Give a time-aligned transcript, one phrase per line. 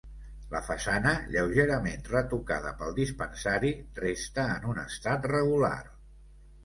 [0.53, 5.81] La façana, lleugerament retocada pel dispensari, resta en un estat regular.